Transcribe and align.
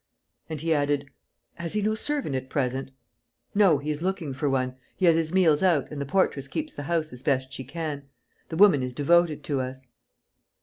And 0.49 0.61
he 0.61 0.73
added, 0.73 1.11
"Has 1.53 1.73
he 1.73 1.83
no 1.83 1.93
servant 1.93 2.33
at 2.33 2.49
present?" 2.49 2.89
"No, 3.53 3.77
he 3.77 3.91
is 3.91 4.01
looking 4.01 4.33
for 4.33 4.49
one. 4.49 4.75
He 4.97 5.05
has 5.05 5.15
his 5.15 5.31
meals 5.31 5.61
out 5.61 5.91
and 5.91 6.01
the 6.01 6.07
portress 6.07 6.47
keeps 6.47 6.73
the 6.73 6.81
house 6.89 7.13
as 7.13 7.21
best 7.21 7.53
she 7.53 7.63
can. 7.63 8.09
The 8.49 8.57
woman 8.57 8.81
is 8.81 8.93
devoted 8.93 9.43
to 9.43 9.61
us...." 9.61 9.85